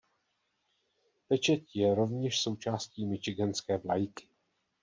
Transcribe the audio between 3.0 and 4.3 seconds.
Michiganské vlajky.